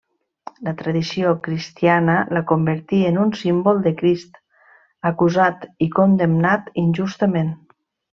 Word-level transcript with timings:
La 0.67 0.71
tradició 0.77 1.33
cristiana 1.47 2.15
la 2.37 2.41
convertí 2.51 3.01
en 3.09 3.19
un 3.25 3.33
símbol 3.41 3.83
de 3.89 3.93
Crist, 3.99 4.41
acusat 5.11 5.69
i 5.89 5.93
condemnat 6.01 6.73
injustament. 6.85 7.53